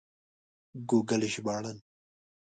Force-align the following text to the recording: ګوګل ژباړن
ګوګل 0.89 1.21
ژباړن 1.33 1.77